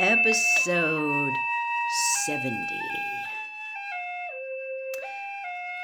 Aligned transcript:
Episode 0.00 1.34
70. 2.26 2.54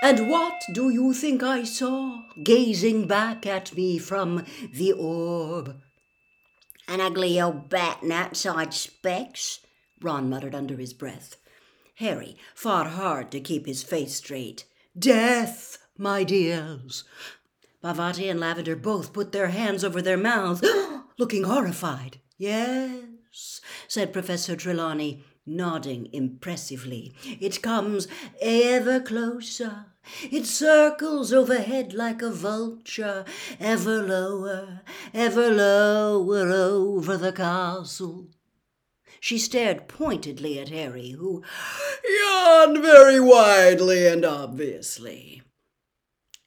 And 0.05 0.31
what 0.31 0.63
do 0.73 0.89
you 0.91 1.13
think 1.13 1.43
I 1.43 1.65
saw 1.65 2.23
gazing 2.41 3.09
back 3.09 3.45
at 3.45 3.75
me 3.75 3.99
from 3.99 4.45
the 4.73 4.93
orb? 4.93 5.81
An 6.87 7.01
ugly 7.01 7.41
old 7.41 7.69
bat 7.69 8.03
and 8.03 8.13
outside 8.13 8.73
specs, 8.73 9.59
Ron 10.01 10.31
muttered 10.31 10.55
under 10.55 10.77
his 10.77 10.93
breath. 10.93 11.35
Harry 11.97 12.37
fought 12.55 12.91
hard 12.91 13.33
to 13.33 13.41
keep 13.41 13.67
his 13.67 13.83
face 13.83 14.15
straight. 14.15 14.65
Death, 14.97 15.79
my 15.99 16.23
dears. 16.23 17.03
Parvati 17.83 18.29
and 18.29 18.39
Lavender 18.39 18.77
both 18.77 19.13
put 19.13 19.33
their 19.33 19.49
hands 19.49 19.83
over 19.83 20.01
their 20.01 20.17
mouths, 20.17 20.65
looking 21.19 21.43
horrified. 21.43 22.21
Yes, 22.39 23.14
said 23.89 24.13
Professor 24.13 24.57
Trelawney, 24.57 25.25
nodding 25.47 26.09
impressively. 26.13 27.15
It 27.41 27.63
comes 27.63 28.09
ever 28.41 29.01
closer. 29.01 29.87
It 30.31 30.47
circles 30.47 31.33
overhead 31.33 31.95
like 31.95 32.23
a 32.23 32.31
vulture, 32.31 33.25
ever 33.59 34.03
lower, 34.03 34.83
ever 35.13 35.51
lower 35.51 36.51
over 36.51 37.17
the 37.17 37.33
castle. 37.33 38.29
She 39.21 39.39
stared 39.39 39.89
pointedly 39.89 40.59
at 40.59 40.69
Harry, 40.69 41.13
who 41.13 41.43
yawned 42.07 42.83
very 42.83 43.19
widely 43.19 44.07
and 44.07 44.23
obviously. 44.25 45.44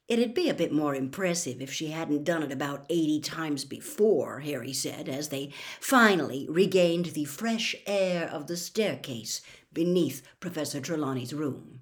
It'd 0.08 0.34
be 0.34 0.48
a 0.50 0.54
bit 0.54 0.72
more 0.72 0.96
impressive 0.96 1.62
if 1.62 1.72
she 1.72 1.88
hadn't 1.88 2.24
done 2.24 2.42
it 2.42 2.52
about 2.52 2.86
eighty 2.90 3.20
times 3.20 3.66
before, 3.66 4.40
Harry 4.40 4.72
said, 4.72 5.10
as 5.10 5.28
they 5.28 5.52
finally 5.82 6.48
regained 6.50 7.08
the 7.08 7.26
fresh 7.26 7.76
air 7.86 8.30
of 8.30 8.48
the 8.48 8.56
staircase 8.56 9.42
beneath 9.74 10.24
Professor 10.40 10.80
Trelawney's 10.80 11.34
room. 11.34 11.82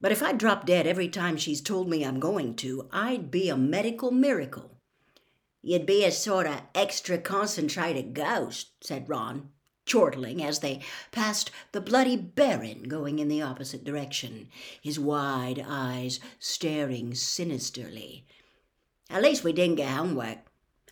But 0.00 0.12
if 0.12 0.22
I 0.22 0.32
drop 0.32 0.66
dead 0.66 0.86
every 0.86 1.08
time 1.08 1.38
she's 1.38 1.62
told 1.62 1.88
me 1.88 2.04
I'm 2.04 2.20
going 2.20 2.54
to, 2.56 2.88
I'd 2.92 3.30
be 3.30 3.48
a 3.48 3.56
medical 3.56 4.10
miracle. 4.10 4.78
You'd 5.62 5.86
be 5.86 6.04
a 6.04 6.12
sort 6.12 6.46
of 6.46 6.60
extra 6.74 7.18
concentrated 7.18 8.14
ghost, 8.14 8.84
said 8.84 9.08
Ron, 9.08 9.48
chortling 9.88 10.42
as 10.42 10.60
they 10.60 10.80
passed 11.10 11.50
the 11.72 11.80
bloody 11.80 12.16
Baron 12.16 12.84
going 12.84 13.18
in 13.18 13.28
the 13.28 13.42
opposite 13.42 13.84
direction, 13.84 14.48
his 14.80 15.00
wide 15.00 15.64
eyes 15.66 16.20
staring 16.38 17.14
sinisterly. 17.14 18.24
At 19.10 19.22
least 19.22 19.42
we 19.42 19.52
didn't 19.52 19.76
get 19.76 19.88
homework. 19.88 20.38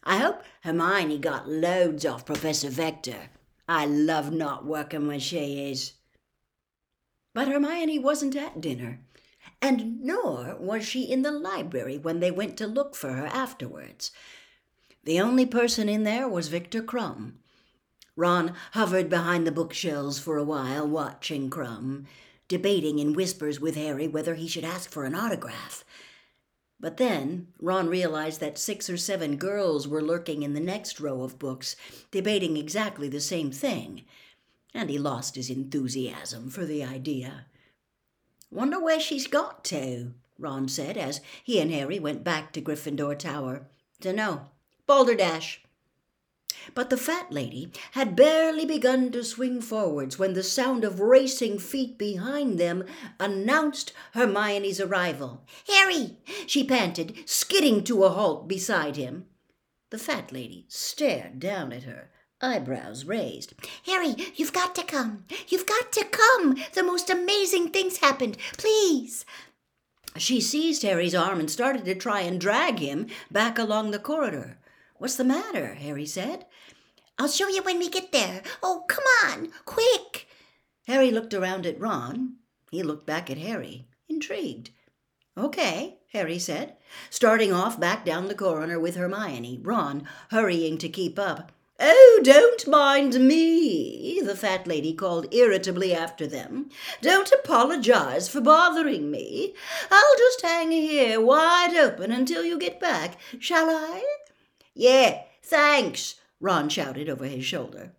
I 0.02 0.18
hope 0.18 0.42
Hermione 0.62 1.18
got 1.18 1.48
loads 1.48 2.06
off 2.06 2.24
Professor 2.24 2.70
Vector. 2.70 3.28
I 3.68 3.84
love 3.86 4.32
not 4.32 4.64
working 4.64 5.06
when 5.06 5.20
she 5.20 5.70
is. 5.70 5.92
But 7.34 7.48
Hermione 7.48 7.98
wasn't 7.98 8.36
at 8.36 8.60
dinner, 8.60 9.00
and 9.60 10.00
nor 10.02 10.56
was 10.58 10.86
she 10.86 11.02
in 11.02 11.22
the 11.22 11.32
library 11.32 11.98
when 11.98 12.20
they 12.20 12.30
went 12.30 12.56
to 12.58 12.66
look 12.66 12.94
for 12.94 13.12
her 13.12 13.26
afterwards. 13.26 14.12
The 15.04 15.20
only 15.20 15.44
person 15.44 15.88
in 15.88 16.04
there 16.04 16.28
was 16.28 16.48
Victor 16.48 16.82
Krum, 16.82 17.34
Ron 18.16 18.54
hovered 18.72 19.10
behind 19.10 19.46
the 19.46 19.52
bookshelves 19.52 20.18
for 20.18 20.38
a 20.38 20.44
while, 20.44 20.88
watching 20.88 21.50
Krum, 21.50 22.06
debating 22.48 22.98
in 22.98 23.12
whispers 23.12 23.60
with 23.60 23.76
Harry 23.76 24.08
whether 24.08 24.34
he 24.34 24.48
should 24.48 24.64
ask 24.64 24.90
for 24.90 25.04
an 25.04 25.14
autograph. 25.14 25.84
But 26.80 26.96
then 26.96 27.48
Ron 27.60 27.88
realized 27.88 28.40
that 28.40 28.58
six 28.58 28.88
or 28.88 28.96
seven 28.96 29.36
girls 29.36 29.86
were 29.86 30.02
lurking 30.02 30.42
in 30.42 30.54
the 30.54 30.60
next 30.60 30.98
row 30.98 31.22
of 31.22 31.38
books, 31.38 31.76
debating 32.10 32.56
exactly 32.56 33.08
the 33.08 33.20
same 33.20 33.50
thing, 33.50 34.04
and 34.74 34.88
he 34.88 34.98
lost 34.98 35.36
his 35.36 35.50
enthusiasm 35.50 36.50
for 36.50 36.64
the 36.64 36.84
idea. 36.84 37.46
Wonder 38.50 38.80
where 38.80 39.00
she's 39.00 39.26
got 39.26 39.64
to, 39.64 40.14
Ron 40.38 40.68
said 40.68 40.96
as 40.96 41.20
he 41.42 41.60
and 41.60 41.70
Harry 41.70 41.98
went 41.98 42.24
back 42.24 42.52
to 42.52 42.60
Gryffindor 42.60 43.18
Tower. 43.18 43.68
Dunno. 44.00 44.50
Balderdash. 44.86 45.62
But 46.74 46.90
the 46.90 46.96
fat 46.96 47.30
lady 47.30 47.70
had 47.92 48.16
barely 48.16 48.64
begun 48.64 49.12
to 49.12 49.22
swing 49.22 49.60
forwards 49.60 50.18
when 50.18 50.34
the 50.34 50.42
sound 50.42 50.84
of 50.84 51.00
racing 51.00 51.58
feet 51.58 51.96
behind 51.96 52.58
them 52.58 52.84
announced 53.20 53.92
Hermione's 54.14 54.80
arrival. 54.80 55.44
Harry! 55.68 56.18
she 56.46 56.64
panted, 56.64 57.16
skidding 57.24 57.84
to 57.84 58.04
a 58.04 58.08
halt 58.08 58.48
beside 58.48 58.96
him. 58.96 59.26
The 59.90 59.98
fat 59.98 60.32
lady 60.32 60.66
stared 60.68 61.38
down 61.38 61.72
at 61.72 61.84
her, 61.84 62.10
eyebrows 62.40 63.04
raised. 63.04 63.54
Harry, 63.84 64.16
you've 64.34 64.52
got 64.52 64.74
to 64.74 64.82
come. 64.82 65.24
You've 65.48 65.66
got 65.66 65.92
to 65.92 66.04
come. 66.04 66.56
The 66.74 66.82
most 66.82 67.08
amazing 67.08 67.70
things 67.70 67.98
happened. 67.98 68.36
Please. 68.58 69.24
She 70.16 70.40
seized 70.40 70.82
Harry's 70.82 71.14
arm 71.14 71.38
and 71.38 71.50
started 71.50 71.84
to 71.84 71.94
try 71.94 72.22
and 72.22 72.40
drag 72.40 72.78
him 72.78 73.06
back 73.30 73.58
along 73.58 73.90
the 73.90 73.98
corridor. 73.98 74.58
What's 74.98 75.16
the 75.16 75.24
matter? 75.24 75.74
Harry 75.74 76.06
said. 76.06 76.46
I'll 77.18 77.28
show 77.28 77.48
you 77.48 77.62
when 77.62 77.78
we 77.78 77.88
get 77.88 78.12
there. 78.12 78.42
Oh, 78.62 78.84
come 78.88 79.04
on, 79.24 79.48
quick. 79.64 80.28
Harry 80.86 81.10
looked 81.10 81.34
around 81.34 81.66
at 81.66 81.80
Ron. 81.80 82.36
He 82.70 82.82
looked 82.82 83.06
back 83.06 83.30
at 83.30 83.38
Harry, 83.38 83.86
intrigued. 84.08 84.70
Okay, 85.38 85.98
Harry 86.12 86.38
said, 86.38 86.76
starting 87.10 87.52
off 87.52 87.78
back 87.78 88.04
down 88.04 88.28
the 88.28 88.34
corridor 88.34 88.80
with 88.80 88.96
Hermione, 88.96 89.58
Ron 89.62 90.08
hurrying 90.30 90.78
to 90.78 90.88
keep 90.88 91.18
up. 91.18 91.52
Oh, 91.78 92.20
don't 92.22 92.66
mind 92.66 93.20
me, 93.20 94.22
the 94.24 94.34
fat 94.34 94.66
lady 94.66 94.94
called 94.94 95.32
irritably 95.34 95.94
after 95.94 96.26
them. 96.26 96.70
Don't 97.02 97.30
apologize 97.30 98.28
for 98.28 98.40
bothering 98.40 99.10
me. 99.10 99.52
I'll 99.90 100.16
just 100.16 100.40
hang 100.40 100.70
here 100.70 101.20
wide 101.20 101.76
open 101.76 102.10
until 102.12 102.44
you 102.44 102.58
get 102.58 102.80
back, 102.80 103.18
shall 103.38 103.68
I? 103.68 104.02
Yeah, 104.78 105.22
thanks, 105.42 106.16
Ron 106.38 106.68
shouted 106.68 107.08
over 107.08 107.24
his 107.24 107.46
shoulder. 107.46 107.92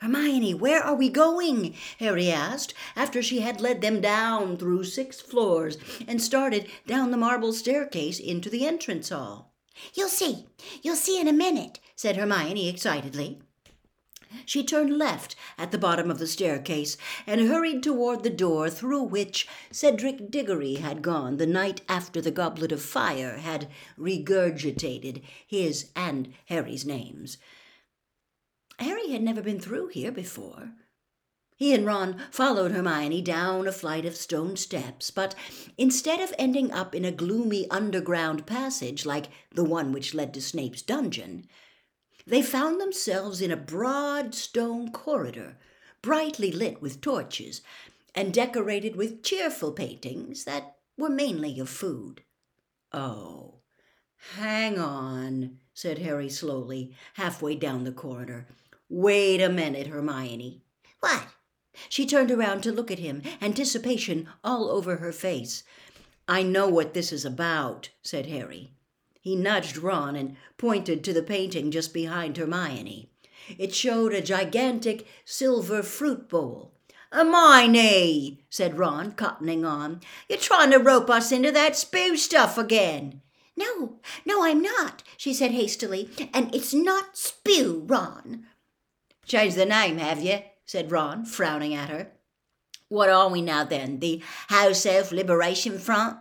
Hermione, 0.00 0.54
where 0.54 0.82
are 0.82 0.94
we 0.94 1.10
going? 1.10 1.74
Harry 1.98 2.30
asked, 2.30 2.72
after 2.96 3.22
she 3.22 3.40
had 3.40 3.60
led 3.60 3.82
them 3.82 4.00
down 4.00 4.56
through 4.56 4.84
six 4.84 5.20
floors 5.20 5.76
and 6.08 6.20
started 6.20 6.66
down 6.86 7.10
the 7.10 7.18
marble 7.18 7.52
staircase 7.52 8.18
into 8.18 8.48
the 8.48 8.66
entrance 8.66 9.10
hall. 9.10 9.52
You'll 9.92 10.08
see, 10.08 10.46
you'll 10.82 10.96
see 10.96 11.20
in 11.20 11.28
a 11.28 11.32
minute, 11.32 11.78
said 11.94 12.16
Hermione 12.16 12.70
excitedly. 12.70 13.42
She 14.46 14.64
turned 14.64 14.96
left 14.96 15.36
at 15.58 15.70
the 15.70 15.78
bottom 15.78 16.10
of 16.10 16.18
the 16.18 16.26
staircase 16.26 16.96
and 17.26 17.48
hurried 17.48 17.82
toward 17.82 18.22
the 18.22 18.30
door 18.30 18.70
through 18.70 19.02
which 19.02 19.46
Cedric 19.70 20.30
Diggory 20.30 20.76
had 20.76 21.02
gone 21.02 21.36
the 21.36 21.46
night 21.46 21.82
after 21.88 22.20
the 22.20 22.30
goblet 22.30 22.72
of 22.72 22.82
fire 22.82 23.38
had 23.38 23.68
regurgitated 23.98 25.22
his 25.46 25.90
and 25.94 26.32
Harry's 26.46 26.86
names. 26.86 27.38
Harry 28.78 29.10
had 29.10 29.22
never 29.22 29.42
been 29.42 29.60
through 29.60 29.88
here 29.88 30.12
before. 30.12 30.72
He 31.56 31.74
and 31.74 31.86
Ron 31.86 32.20
followed 32.32 32.72
Hermione 32.72 33.22
down 33.22 33.68
a 33.68 33.72
flight 33.72 34.04
of 34.04 34.16
stone 34.16 34.56
steps, 34.56 35.12
but 35.12 35.36
instead 35.78 36.20
of 36.20 36.34
ending 36.36 36.72
up 36.72 36.92
in 36.92 37.04
a 37.04 37.12
gloomy 37.12 37.70
underground 37.70 38.46
passage 38.46 39.06
like 39.06 39.28
the 39.52 39.62
one 39.62 39.92
which 39.92 40.14
led 40.14 40.34
to 40.34 40.42
Snape's 40.42 40.82
dungeon, 40.82 41.46
they 42.26 42.42
found 42.42 42.80
themselves 42.80 43.40
in 43.40 43.50
a 43.50 43.56
broad 43.56 44.34
stone 44.34 44.90
corridor, 44.90 45.56
brightly 46.00 46.52
lit 46.52 46.80
with 46.80 47.00
torches, 47.00 47.62
and 48.14 48.34
decorated 48.34 48.96
with 48.96 49.22
cheerful 49.22 49.72
paintings 49.72 50.44
that 50.44 50.76
were 50.96 51.10
mainly 51.10 51.58
of 51.58 51.68
food. 51.68 52.22
Oh, 52.92 53.60
hang 54.36 54.78
on, 54.78 55.58
said 55.74 55.98
Harry 55.98 56.28
slowly, 56.28 56.94
halfway 57.14 57.54
down 57.54 57.84
the 57.84 57.92
corridor. 57.92 58.46
Wait 58.88 59.40
a 59.40 59.48
minute, 59.48 59.86
Hermione. 59.86 60.60
What? 61.00 61.26
She 61.88 62.04
turned 62.04 62.30
around 62.30 62.62
to 62.62 62.72
look 62.72 62.90
at 62.90 62.98
him, 62.98 63.22
anticipation 63.40 64.28
all 64.44 64.68
over 64.70 64.96
her 64.96 65.12
face. 65.12 65.64
I 66.28 66.42
know 66.42 66.68
what 66.68 66.92
this 66.92 67.12
is 67.12 67.24
about, 67.24 67.90
said 68.02 68.26
Harry. 68.26 68.74
He 69.22 69.36
nudged 69.36 69.78
Ron 69.78 70.16
and 70.16 70.36
pointed 70.58 71.04
to 71.04 71.12
the 71.12 71.22
painting 71.22 71.70
just 71.70 71.94
behind 71.94 72.36
Hermione. 72.36 73.08
It 73.56 73.72
showed 73.72 74.12
a 74.12 74.20
gigantic 74.20 75.06
silver 75.24 75.84
fruit 75.84 76.28
bowl. 76.28 76.72
Hermione, 77.12 78.44
said 78.50 78.78
Ron, 78.78 79.12
cottoning 79.12 79.64
on, 79.64 80.00
you're 80.28 80.38
trying 80.38 80.72
to 80.72 80.78
rope 80.78 81.08
us 81.08 81.30
into 81.30 81.52
that 81.52 81.76
spew 81.76 82.16
stuff 82.16 82.58
again. 82.58 83.22
No, 83.56 84.00
no, 84.26 84.44
I'm 84.44 84.60
not, 84.60 85.04
she 85.16 85.32
said 85.32 85.52
hastily, 85.52 86.10
and 86.34 86.52
it's 86.52 86.74
not 86.74 87.16
spew, 87.16 87.84
Ron. 87.86 88.46
Changed 89.24 89.56
the 89.56 89.66
name, 89.66 89.98
have 89.98 90.20
you? 90.20 90.40
said 90.64 90.90
Ron, 90.90 91.24
frowning 91.26 91.74
at 91.74 91.90
her. 91.90 92.10
What 92.88 93.08
are 93.08 93.28
we 93.28 93.40
now 93.40 93.62
then? 93.62 94.00
The 94.00 94.20
House 94.48 94.84
Elf 94.84 95.12
Liberation 95.12 95.78
Front? 95.78 96.18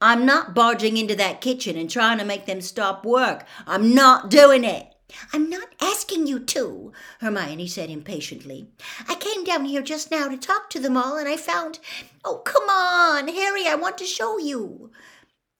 I'm 0.00 0.24
not 0.24 0.54
barging 0.54 0.96
into 0.96 1.14
that 1.16 1.40
kitchen 1.40 1.76
and 1.76 1.90
trying 1.90 2.18
to 2.18 2.24
make 2.24 2.46
them 2.46 2.60
stop 2.60 3.04
work. 3.04 3.46
I'm 3.66 3.94
not 3.94 4.30
doing 4.30 4.64
it. 4.64 4.94
I'm 5.32 5.50
not 5.50 5.74
asking 5.80 6.26
you 6.26 6.38
to, 6.38 6.92
Hermione 7.20 7.66
said 7.66 7.90
impatiently. 7.90 8.68
I 9.08 9.14
came 9.16 9.44
down 9.44 9.64
here 9.64 9.82
just 9.82 10.10
now 10.10 10.28
to 10.28 10.36
talk 10.36 10.70
to 10.70 10.78
them 10.78 10.96
all, 10.96 11.16
and 11.16 11.28
I 11.28 11.36
found. 11.36 11.80
Oh, 12.24 12.38
come 12.38 12.68
on, 12.68 13.28
Harry, 13.28 13.66
I 13.66 13.74
want 13.74 13.98
to 13.98 14.04
show 14.04 14.38
you. 14.38 14.90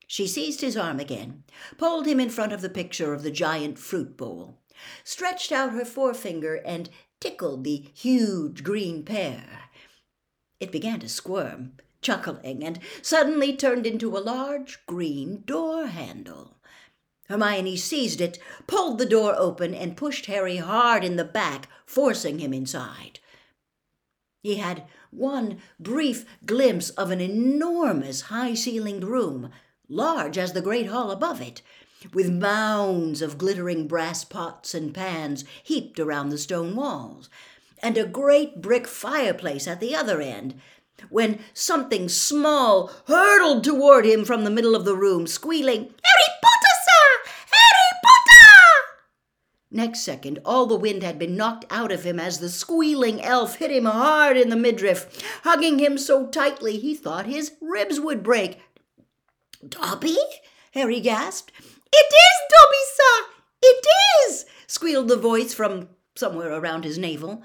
She 0.07 0.27
seized 0.27 0.61
his 0.61 0.77
arm 0.77 1.01
again, 1.01 1.45
pulled 1.79 2.07
him 2.07 2.21
in 2.21 2.31
front 2.31 2.53
of 2.53 2.63
the 2.63 2.69
picture 2.69 3.13
of 3.13 3.23
the 3.23 3.31
giant 3.31 3.79
fruit 3.79 4.17
bowl, 4.17 4.59
stretched 5.05 5.53
out 5.53 5.73
her 5.73 5.85
forefinger, 5.85 6.57
and 6.65 6.89
tickled 7.21 7.65
the 7.65 7.91
huge 7.95 8.65
green 8.65 9.05
pear. 9.05 9.45
It 10.59 10.73
began 10.73 11.01
to 11.01 11.09
squirm, 11.09 11.73
chuckling, 12.01 12.65
and 12.65 12.79
suddenly 13.03 13.57
turned 13.57 13.87
into 13.87 14.17
a 14.17 14.19
large 14.19 14.85
green 14.87 15.43
door 15.47 15.87
handle. 15.87 16.57
Hermione 17.29 17.77
seized 17.77 18.21
it, 18.21 18.39
pulled 18.67 18.99
the 18.99 19.07
door 19.07 19.35
open, 19.37 19.75
and 19.75 19.97
pushed 19.97 20.27
Harry 20.27 20.57
hard 20.57 21.05
in 21.05 21.17
the 21.17 21.25
back, 21.25 21.69
forcing 21.87 22.41
him 22.41 22.53
inside. 22.53 23.21
He 24.43 24.57
had 24.57 24.85
one 25.11 25.61
brief 25.79 26.25
glimpse 26.47 26.91
of 26.91 27.11
an 27.11 27.21
enormous 27.21 28.23
high 28.23 28.55
ceilinged 28.55 29.05
room, 29.05 29.51
large 29.89 30.39
as 30.39 30.55
the 30.55 30.63
great 30.63 30.87
hall 30.87 31.11
above 31.11 31.41
it, 31.41 31.63
with 32.15 32.31
mounds 32.31 33.21
of 33.21 33.39
glittering 33.39 33.87
brass 33.87 34.25
pots 34.25 34.75
and 34.75 34.95
pans 34.95 35.45
heaped 35.63 36.01
around 36.01 36.31
the 36.31 36.39
stone 36.39 36.75
walls, 36.75 37.29
and 37.83 37.99
a 37.99 38.07
great 38.07 38.61
brick 38.63 38.87
fireplace 38.87 39.69
at 39.69 39.81
the 39.81 39.95
other 39.95 40.21
end, 40.21 40.61
when 41.09 41.41
something 41.55 42.09
small 42.09 42.91
hurtled 43.07 43.65
toward 43.65 44.05
him 44.05 44.25
from 44.25 44.45
the 44.45 44.51
middle 44.51 44.75
of 44.75 44.85
the 44.85 44.97
room, 44.97 45.27
squealing, 45.27 45.83
Harry 45.83 46.39
Potter! 46.43 46.77
Sir! 46.85 47.31
Harry 47.51 48.01
Potter! 48.05 49.01
Next 49.71 50.01
second, 50.01 50.41
all 50.45 50.67
the 50.67 50.77
wind 50.77 51.03
had 51.03 51.19
been 51.19 51.37
knocked 51.37 51.65
out 51.71 51.93
of 51.93 52.05
him 52.05 52.19
as 52.19 52.39
the 52.39 52.49
squealing 52.49 53.23
elf 53.23 53.57
hit 53.57 53.71
him 53.71 53.85
hard 53.85 54.37
in 54.37 54.51
the 54.51 54.57
midriff, 54.57 55.23
hugging 55.45 55.79
him 55.79 55.97
so 55.97 56.27
tightly 56.27 56.77
he 56.79 56.95
thought 56.95 57.27
his 57.27 57.53
ribs 57.61 58.01
would 58.01 58.23
break. 58.23 58.61
Dobby? 59.67 60.19
Harry 60.73 61.01
gasped. 61.01 61.53
It 61.93 62.07
is 62.07 62.41
Dobby, 62.51 62.85
sir! 62.95 63.25
It 63.63 63.87
is! 64.29 64.47
squealed 64.67 65.09
the 65.09 65.17
voice 65.17 65.53
from 65.53 65.89
somewhere 66.17 66.53
around 66.53 66.85
his 66.85 66.99
navel. 66.99 67.43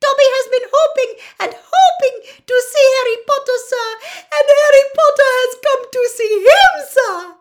Dobby 0.00 0.28
has 0.36 0.50
been 0.50 0.68
hoping 0.72 1.20
and 1.40 1.52
hoping 1.54 2.44
to 2.46 2.62
see 2.70 2.86
Harry 2.98 3.16
Potter, 3.26 3.58
sir, 3.68 3.88
and 4.32 4.46
Harry 4.48 4.84
Potter 4.94 5.30
has 5.42 5.56
come 5.64 5.90
to 5.92 6.08
see 6.14 6.44
him, 6.44 6.86
sir. 6.88 7.34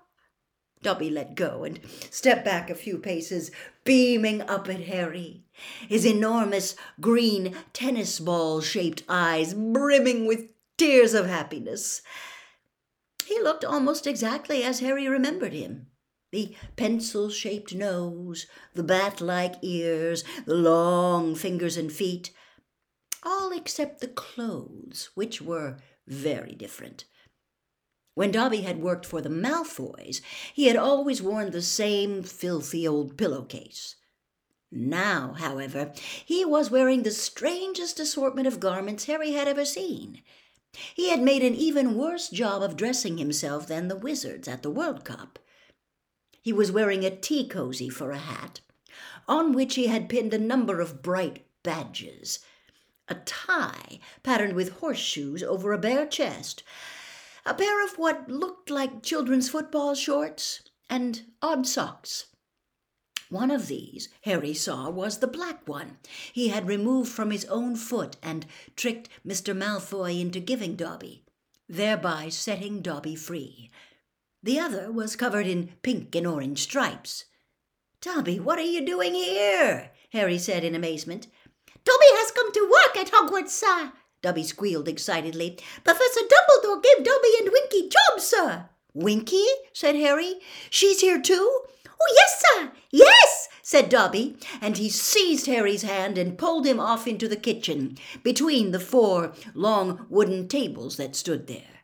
Dobby 0.83 1.09
let 1.09 1.35
go 1.35 1.63
and 1.63 1.79
stepped 2.11 2.45
back 2.45 2.69
a 2.69 2.75
few 2.75 2.97
paces, 2.97 3.51
beaming 3.83 4.41
up 4.43 4.69
at 4.69 4.81
Harry, 4.81 5.43
his 5.87 6.05
enormous 6.05 6.75
green 7.01 7.55
tennis 7.73 8.19
ball 8.19 8.61
shaped 8.61 9.03
eyes 9.09 9.53
brimming 9.53 10.25
with 10.25 10.49
tears 10.77 11.13
of 11.13 11.25
happiness. 11.25 12.01
He 13.25 13.41
looked 13.41 13.65
almost 13.65 14.07
exactly 14.07 14.63
as 14.63 14.79
Harry 14.79 15.07
remembered 15.07 15.53
him. 15.53 15.87
The 16.37 16.53
pencil 16.75 17.31
shaped 17.31 17.73
nose, 17.73 18.45
the 18.75 18.83
bat 18.83 19.21
like 19.21 19.55
ears, 19.63 20.23
the 20.45 20.53
long 20.53 21.33
fingers 21.33 21.77
and 21.77 21.91
feet, 21.91 22.29
all 23.23 23.51
except 23.51 24.01
the 24.01 24.07
clothes, 24.07 25.09
which 25.15 25.41
were 25.41 25.79
very 26.05 26.53
different. 26.53 27.05
When 28.13 28.29
Dobby 28.29 28.61
had 28.61 28.83
worked 28.83 29.03
for 29.03 29.19
the 29.19 29.31
Malfoys, 29.31 30.21
he 30.53 30.67
had 30.67 30.75
always 30.75 31.23
worn 31.23 31.49
the 31.49 31.63
same 31.63 32.21
filthy 32.21 32.87
old 32.87 33.17
pillowcase. 33.17 33.95
Now, 34.71 35.33
however, 35.39 35.91
he 36.23 36.45
was 36.45 36.69
wearing 36.69 37.01
the 37.01 37.09
strangest 37.09 37.99
assortment 37.99 38.45
of 38.45 38.59
garments 38.59 39.05
Harry 39.05 39.31
had 39.31 39.47
ever 39.47 39.65
seen. 39.65 40.21
He 40.93 41.09
had 41.09 41.23
made 41.23 41.41
an 41.41 41.55
even 41.55 41.97
worse 41.97 42.29
job 42.29 42.61
of 42.61 42.77
dressing 42.77 43.17
himself 43.17 43.65
than 43.65 43.87
the 43.87 43.95
wizards 43.95 44.47
at 44.47 44.61
the 44.61 44.69
World 44.69 45.03
Cup. 45.03 45.39
He 46.47 46.53
was 46.53 46.71
wearing 46.71 47.03
a 47.03 47.13
tea 47.13 47.45
cozy 47.45 47.89
for 47.89 48.11
a 48.11 48.17
hat, 48.17 48.61
on 49.27 49.51
which 49.51 49.75
he 49.75 49.87
had 49.87 50.07
pinned 50.07 50.33
a 50.33 50.39
number 50.39 50.79
of 50.79 51.01
bright 51.01 51.45
badges, 51.61 52.39
a 53.09 53.15
tie 53.15 53.99
patterned 54.23 54.53
with 54.53 54.79
horseshoes 54.79 55.43
over 55.43 55.73
a 55.73 55.77
bare 55.77 56.05
chest, 56.05 56.63
a 57.45 57.53
pair 57.53 57.83
of 57.83 57.97
what 57.97 58.31
looked 58.31 58.69
like 58.69 59.03
children's 59.03 59.49
football 59.49 59.93
shorts, 59.93 60.61
and 60.89 61.23
odd 61.41 61.67
socks. 61.67 62.27
One 63.27 63.51
of 63.51 63.67
these, 63.67 64.07
Harry 64.21 64.53
saw, 64.53 64.89
was 64.89 65.17
the 65.17 65.27
black 65.27 65.67
one 65.67 65.97
he 66.31 66.47
had 66.47 66.65
removed 66.65 67.11
from 67.11 67.31
his 67.31 67.43
own 67.47 67.75
foot 67.75 68.15
and 68.23 68.45
tricked 68.77 69.09
Mr. 69.27 69.53
Malfoy 69.53 70.21
into 70.21 70.39
giving 70.39 70.77
Dobby, 70.77 71.25
thereby 71.67 72.29
setting 72.29 72.81
Dobby 72.81 73.17
free. 73.17 73.69
The 74.47 74.61
other 74.61 74.93
was 74.93 75.17
covered 75.17 75.45
in 75.45 75.73
pink 75.81 76.15
and 76.15 76.25
orange 76.25 76.63
stripes. 76.63 77.25
Dobby, 77.99 78.39
what 78.39 78.57
are 78.57 78.61
you 78.61 78.79
doing 78.79 79.13
here? 79.13 79.91
Harry 80.13 80.37
said 80.37 80.63
in 80.63 80.73
amazement. 80.73 81.27
Dobby 81.83 82.05
has 82.11 82.31
come 82.31 82.53
to 82.53 82.71
work 82.71 82.95
at 82.95 83.11
Hogwarts, 83.11 83.49
sir, 83.49 83.91
Dobby 84.21 84.45
squealed 84.45 84.87
excitedly. 84.87 85.59
Professor 85.83 86.21
Dumbledore 86.21 86.81
gave 86.81 87.03
Dobby 87.03 87.27
and 87.41 87.49
Winky 87.51 87.89
jobs, 87.89 88.23
sir. 88.23 88.69
Winky? 88.93 89.43
said 89.73 89.97
Harry. 89.97 90.35
She's 90.69 91.01
here 91.01 91.21
too? 91.21 91.63
Oh, 91.85 92.15
yes, 92.15 92.45
sir. 92.45 92.71
Yes, 92.89 93.49
said 93.61 93.89
Dobby, 93.89 94.37
and 94.61 94.77
he 94.77 94.87
seized 94.87 95.47
Harry's 95.47 95.81
hand 95.81 96.17
and 96.17 96.37
pulled 96.37 96.65
him 96.65 96.79
off 96.79 97.05
into 97.05 97.27
the 97.27 97.35
kitchen, 97.35 97.97
between 98.23 98.71
the 98.71 98.79
four 98.79 99.33
long 99.53 100.05
wooden 100.07 100.47
tables 100.47 100.95
that 100.95 101.17
stood 101.17 101.47
there. 101.47 101.76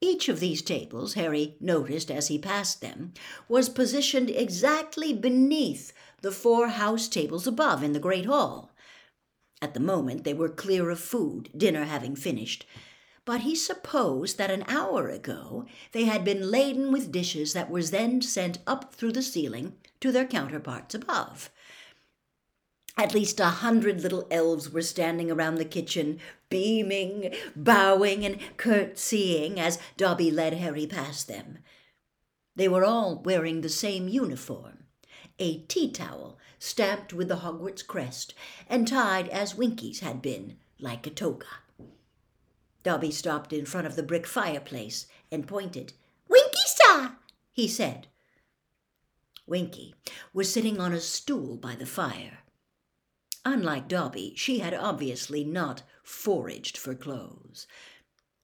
Each 0.00 0.28
of 0.28 0.38
these 0.38 0.62
tables, 0.62 1.14
Harry 1.14 1.56
noticed 1.60 2.10
as 2.10 2.28
he 2.28 2.38
passed 2.38 2.80
them, 2.80 3.14
was 3.48 3.68
positioned 3.68 4.30
exactly 4.30 5.12
beneath 5.12 5.92
the 6.22 6.30
four 6.30 6.68
house 6.68 7.08
tables 7.08 7.46
above 7.46 7.82
in 7.82 7.92
the 7.92 7.98
great 7.98 8.26
hall. 8.26 8.70
At 9.60 9.74
the 9.74 9.80
moment 9.80 10.22
they 10.22 10.34
were 10.34 10.48
clear 10.48 10.88
of 10.90 11.00
food, 11.00 11.50
dinner 11.56 11.84
having 11.84 12.14
finished, 12.14 12.64
but 13.24 13.40
he 13.40 13.56
supposed 13.56 14.38
that 14.38 14.50
an 14.52 14.64
hour 14.68 15.08
ago 15.08 15.66
they 15.92 16.04
had 16.04 16.24
been 16.24 16.50
laden 16.50 16.92
with 16.92 17.12
dishes 17.12 17.52
that 17.52 17.68
were 17.68 17.82
then 17.82 18.22
sent 18.22 18.58
up 18.66 18.94
through 18.94 19.12
the 19.12 19.22
ceiling 19.22 19.74
to 20.00 20.12
their 20.12 20.26
counterparts 20.26 20.94
above. 20.94 21.50
At 22.98 23.14
least 23.14 23.40
a 23.40 23.46
hundred 23.46 24.02
little 24.02 24.26
elves 24.30 24.70
were 24.70 24.82
standing 24.82 25.30
around 25.30 25.54
the 25.54 25.64
kitchen, 25.64 26.18
beaming, 26.50 27.34
bowing, 27.56 28.26
and 28.26 28.38
curtsying 28.58 29.58
as 29.58 29.78
Dobby 29.96 30.30
led 30.30 30.52
Harry 30.54 30.86
past 30.86 31.28
them. 31.28 31.60
They 32.56 32.68
were 32.68 32.84
all 32.84 33.22
wearing 33.22 33.62
the 33.62 33.68
same 33.70 34.08
uniform 34.08 34.78
a 35.38 35.58
tea 35.62 35.90
towel 35.90 36.38
stamped 36.58 37.12
with 37.12 37.28
the 37.28 37.36
Hogwarts 37.36 37.86
crest, 37.86 38.34
and 38.68 38.88
tied 38.88 39.28
as 39.28 39.54
Winky's 39.54 40.00
had 40.00 40.20
been, 40.20 40.56
like 40.80 41.06
a 41.06 41.10
toga. 41.10 41.46
Dobby 42.82 43.10
stopped 43.10 43.52
in 43.52 43.64
front 43.64 43.86
of 43.86 43.96
the 43.96 44.02
brick 44.02 44.26
fireplace 44.26 45.06
and 45.30 45.46
pointed. 45.46 45.92
Winky, 46.28 46.58
sir, 46.66 47.12
he 47.52 47.68
said. 47.68 48.08
Winky 49.46 49.94
was 50.32 50.52
sitting 50.52 50.80
on 50.80 50.92
a 50.92 51.00
stool 51.00 51.56
by 51.56 51.74
the 51.74 51.86
fire. 51.86 52.38
Unlike 53.44 53.88
Dobby, 53.88 54.34
she 54.36 54.58
had 54.58 54.74
obviously 54.74 55.44
not 55.44 55.82
foraged 56.02 56.76
for 56.76 56.94
clothes. 56.94 57.66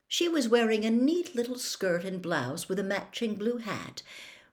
She 0.08 0.28
was 0.28 0.48
wearing 0.48 0.84
a 0.84 0.90
neat 0.90 1.34
little 1.34 1.58
skirt 1.58 2.04
and 2.04 2.22
blouse 2.22 2.68
with 2.68 2.78
a 2.78 2.84
matching 2.84 3.34
blue 3.34 3.58
hat, 3.58 4.02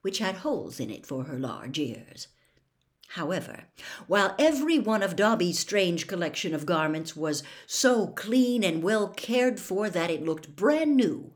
which 0.01 0.19
had 0.19 0.37
holes 0.37 0.79
in 0.79 0.89
it 0.89 1.05
for 1.05 1.25
her 1.25 1.37
large 1.37 1.77
ears. 1.77 2.27
However, 3.09 3.65
while 4.07 4.35
every 4.39 4.79
one 4.79 5.03
of 5.03 5.17
Dobby's 5.17 5.59
strange 5.59 6.07
collection 6.07 6.55
of 6.55 6.65
garments 6.65 7.15
was 7.15 7.43
so 7.67 8.07
clean 8.07 8.63
and 8.63 8.81
well 8.81 9.09
cared 9.09 9.59
for 9.59 9.89
that 9.89 10.09
it 10.09 10.23
looked 10.23 10.55
brand 10.55 10.95
new, 10.95 11.33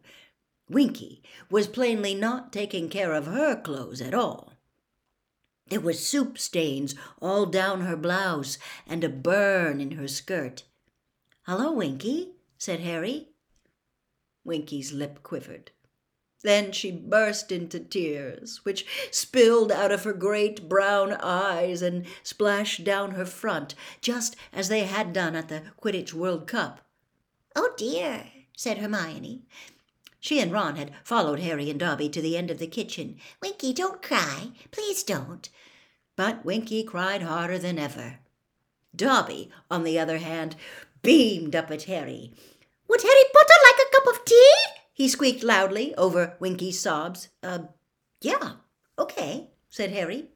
Winky 0.70 1.22
was 1.50 1.68
plainly 1.68 2.16
not 2.16 2.52
taking 2.52 2.90
care 2.90 3.14
of 3.14 3.28
her 3.28 3.62
clothes 3.62 4.02
at 4.02 4.14
all. 4.16 4.55
There 5.68 5.80
were 5.80 5.94
soup 5.94 6.38
stains 6.38 6.94
all 7.22 7.48
down 7.48 7.82
her 7.82 7.98
blouse 7.98 8.60
and 8.86 9.04
a 9.04 9.10
burn 9.10 9.82
in 9.82 9.92
her 9.92 10.08
skirt. 10.08 10.64
Hello, 11.44 11.72
Winky, 11.72 12.34
said 12.58 12.82
Harry. 12.82 13.30
Winky's 14.44 14.92
lip 14.92 15.24
quivered. 15.24 15.72
Then 16.44 16.72
she 16.72 16.92
burst 16.92 17.52
into 17.52 17.80
tears, 17.80 18.64
which 18.64 18.86
spilled 19.10 19.72
out 19.72 19.92
of 19.92 20.04
her 20.04 20.14
great 20.14 20.70
brown 20.70 21.14
eyes 21.14 21.82
and 21.82 22.06
splashed 22.22 22.84
down 22.84 23.12
her 23.12 23.26
front, 23.26 23.74
just 24.00 24.36
as 24.54 24.70
they 24.70 24.82
had 24.82 25.12
done 25.12 25.36
at 25.36 25.50
the 25.50 25.64
Quidditch 25.82 26.14
World 26.14 26.46
Cup. 26.46 26.82
Oh 27.56 27.74
dear, 27.76 28.28
said 28.56 28.78
Hermione. 28.78 29.48
She 30.26 30.40
and 30.40 30.52
Ron 30.52 30.76
had 30.76 30.92
followed 31.04 31.40
Harry 31.42 31.70
and 31.70 31.80
Dobby 31.80 32.10
to 32.10 32.20
the 32.20 32.36
end 32.36 32.50
of 32.50 32.58
the 32.58 32.66
kitchen. 32.66 33.18
Winky, 33.44 33.72
don't 33.74 34.02
cry. 34.02 34.54
Please 34.72 35.04
don't. 35.04 35.48
But 36.16 36.44
Winky 36.44 36.84
cried 36.84 37.22
harder 37.22 37.60
than 37.60 37.78
ever. 37.78 38.18
Dobby, 38.96 39.52
on 39.70 39.84
the 39.84 40.00
other 40.00 40.18
hand, 40.18 40.56
beamed 41.04 41.56
up 41.56 41.70
at 41.70 41.84
Harry. 41.84 42.34
Would 42.88 43.04
Harry 43.04 43.24
Potter 43.32 43.54
like 43.66 43.88
a 43.88 43.96
cup 43.96 44.16
of 44.16 44.26
tea? 44.26 44.54
he 44.94 45.08
squeaked 45.08 45.44
loudly 45.44 45.94
over 45.94 46.36
Winky's 46.40 46.80
sobs. 46.80 47.28
Uh, 47.44 47.60
yeah, 48.20 48.54
okay, 48.98 49.52
said 49.70 49.92
Harry. 49.92 50.30